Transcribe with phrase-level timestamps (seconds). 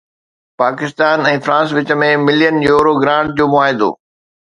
[0.59, 3.89] Pakistan ۽ France وچ ۾ million euro grant جو معاهدو